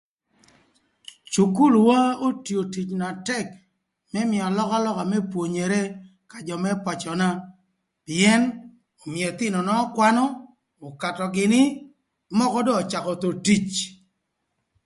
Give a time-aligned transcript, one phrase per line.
[1.33, 3.47] Cukulwa otio tic na tëk
[4.11, 5.81] më mïö alökalöka më pwonyere
[6.31, 7.27] ka jö më pacöna
[8.05, 8.41] pïën
[9.03, 10.25] ömïö ëthïnöna ökwanö,
[10.87, 11.61] ökatö gïnï
[12.37, 13.69] mökö d'öcakö thon tic